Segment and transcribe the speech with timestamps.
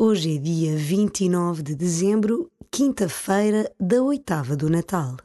[0.00, 5.16] Hoje é dia 29 de dezembro, quinta-feira da oitava do Natal.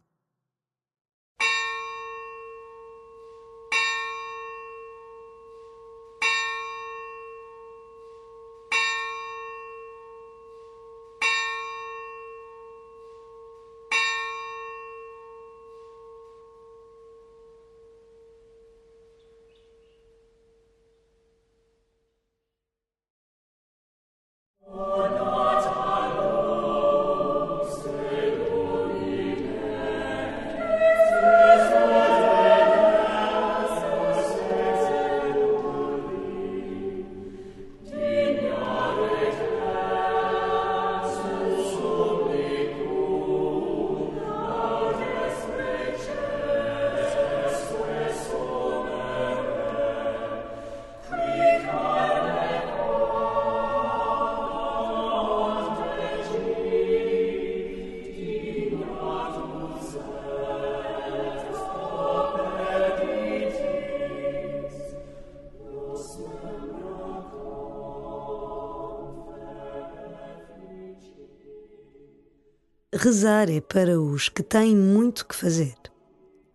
[73.03, 75.75] Rezar é para os que têm muito que fazer.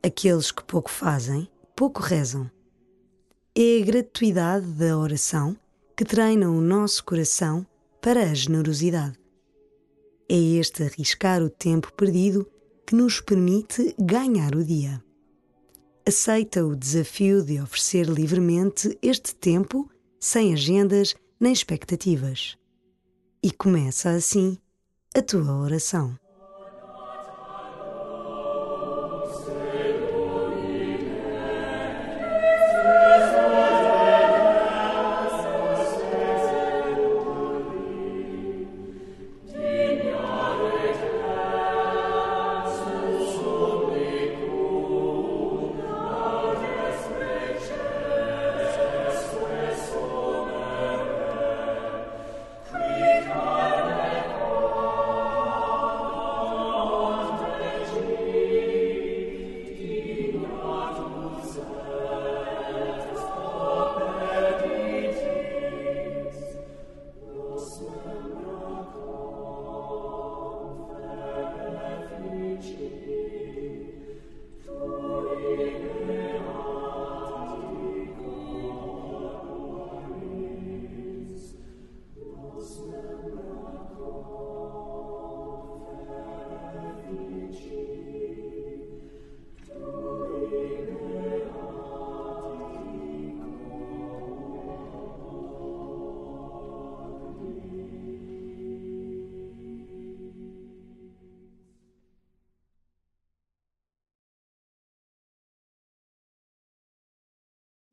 [0.02, 1.46] Aqueles que pouco fazem,
[1.76, 2.50] pouco rezam.
[3.54, 5.54] É a gratuidade da oração
[5.94, 7.66] que treina o nosso coração
[8.00, 9.18] para a generosidade.
[10.26, 12.50] É este arriscar o tempo perdido
[12.86, 15.04] que nos permite ganhar o dia.
[16.06, 19.86] Aceita o desafio de oferecer livremente este tempo
[20.18, 22.56] sem agendas nem expectativas.
[23.42, 24.56] E começa assim
[25.14, 26.18] a tua oração.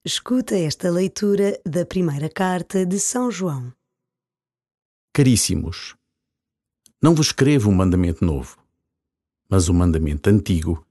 [0.08, 3.74] Escuta esta leitura da primeira carta de São João.
[5.12, 5.96] Caríssimos,
[7.02, 8.64] não vos escrevo um mandamento novo,
[9.50, 10.86] mas um mandamento antigo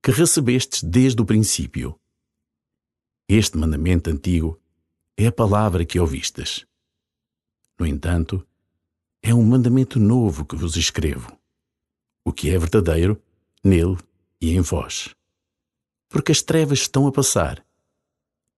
[0.00, 1.98] que recebestes desde o princípio.
[3.28, 4.62] Este mandamento antigo
[5.16, 6.64] é a palavra que ouvistes.
[7.76, 8.46] No entanto,
[9.20, 11.36] é um mandamento novo que vos escrevo,
[12.24, 13.20] o que é verdadeiro
[13.64, 13.98] nele
[14.40, 15.12] e em vós.
[16.08, 17.66] Porque as trevas estão a passar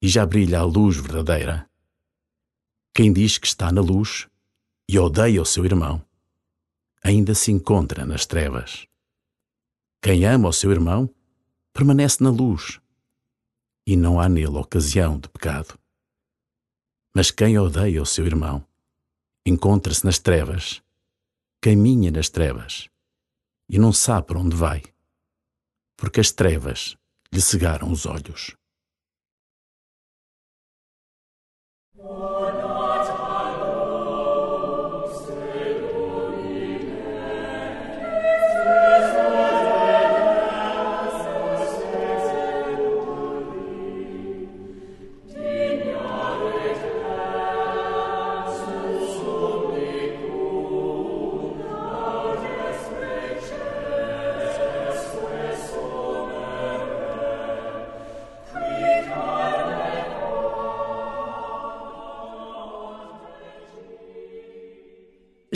[0.05, 1.67] e já brilha a luz verdadeira.
[2.95, 4.29] Quem diz que está na luz
[4.87, 6.05] e odeia o seu irmão,
[7.03, 8.87] ainda se encontra nas trevas.
[10.03, 11.09] Quem ama o seu irmão
[11.73, 12.83] permanece na luz
[13.87, 15.79] e não há nele ocasião de pecado.
[17.15, 18.63] Mas quem odeia o seu irmão
[19.47, 20.83] encontra-se nas trevas,
[21.63, 22.91] caminha nas trevas
[23.71, 24.83] e não sabe para onde vai,
[25.97, 26.95] porque as trevas
[27.33, 28.55] lhe cegaram os olhos.
[32.07, 32.34] Oh.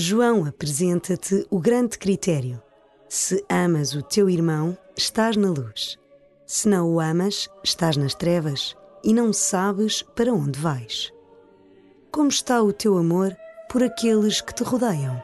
[0.01, 2.63] João apresenta-te o grande critério.
[3.09, 5.99] Se amas o teu irmão, estás na luz.
[6.47, 11.13] Se não o amas, estás nas trevas e não sabes para onde vais.
[12.13, 13.37] Como está o teu amor
[13.69, 15.21] por aqueles que te rodeiam.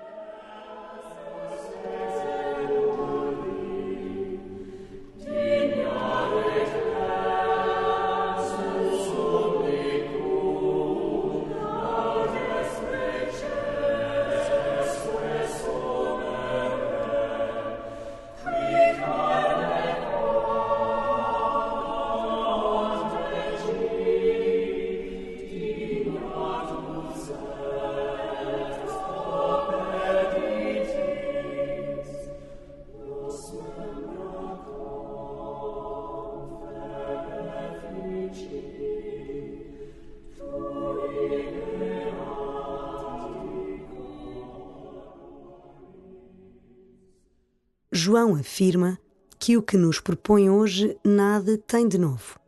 [48.05, 48.99] João afirma
[49.39, 52.39] que o que nos propõe hoje nada tem de novo,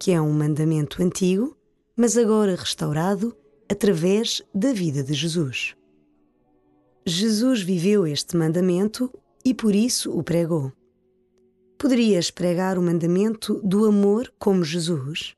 [0.00, 1.56] que é um mandamento antigo,
[1.96, 3.32] mas agora restaurado
[3.70, 5.76] através da vida de Jesus.
[7.06, 9.08] Jesus viveu este mandamento
[9.44, 10.72] e por isso o pregou.
[11.78, 15.35] Poderias pregar o mandamento do amor como Jesus?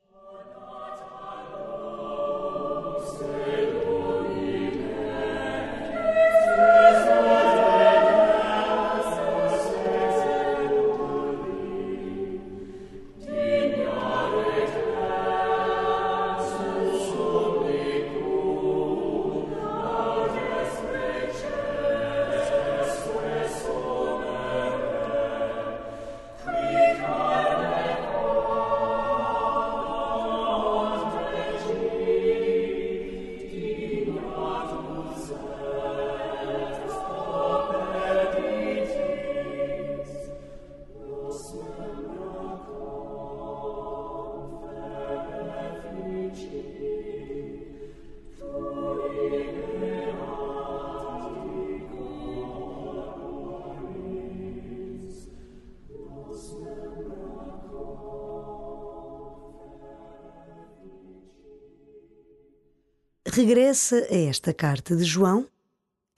[63.39, 65.49] Regressa a esta carta de João,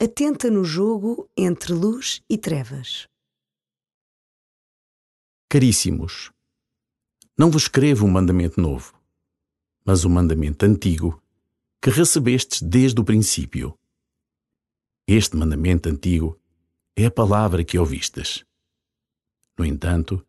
[0.00, 3.06] atenta no jogo entre luz e trevas.
[5.46, 6.32] Caríssimos,
[7.36, 8.98] não vos escrevo um mandamento novo,
[9.84, 11.22] mas um mandamento antigo
[11.82, 13.78] que recebestes desde o princípio.
[15.06, 16.40] Este mandamento antigo
[16.96, 18.46] é a palavra que ouvistes.
[19.58, 20.26] No entanto,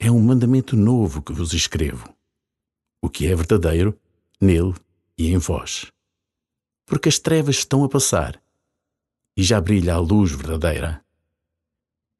[0.00, 2.12] é um mandamento novo que vos escrevo,
[3.00, 3.96] o que é verdadeiro
[4.40, 4.74] nele
[5.16, 5.92] e em vós
[6.88, 8.42] porque as trevas estão a passar
[9.36, 11.04] e já brilha a luz verdadeira.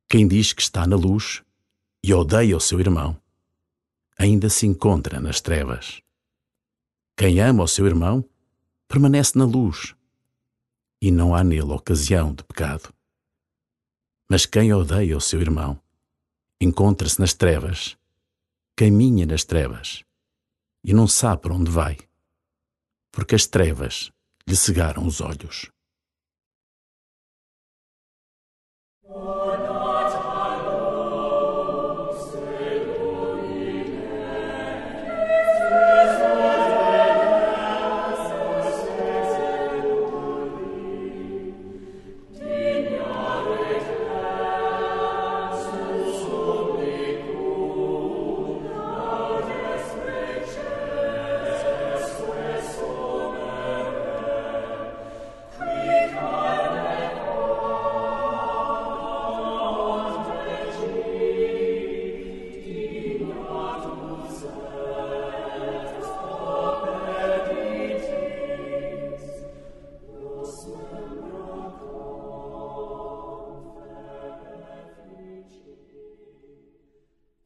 [0.06, 1.43] Quem diz que está na luz
[2.05, 3.20] e odeia o seu irmão,
[4.17, 6.03] ainda se encontra nas trevas.
[7.17, 8.23] Quem ama o seu irmão
[8.87, 9.94] permanece na luz
[11.00, 12.93] e não há nele ocasião de pecado.
[14.29, 15.81] Mas quem odeia o seu irmão
[16.61, 17.97] encontra-se nas trevas,
[18.76, 20.05] caminha nas trevas
[20.85, 21.97] e não sabe para onde vai,
[23.11, 24.12] porque as trevas
[24.49, 25.69] lhe cegaram os olhos.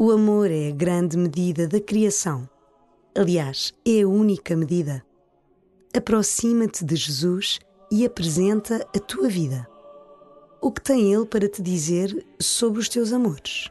[0.04, 2.48] O amor é a grande medida da criação.
[3.14, 5.00] Aliás, é a única medida.
[5.96, 9.64] Aproxima-te de Jesus e apresenta a tua vida.
[10.60, 13.70] O que tem Ele para te dizer sobre os teus amores?